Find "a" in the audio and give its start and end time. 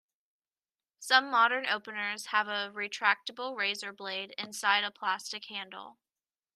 2.47-2.71, 4.83-4.89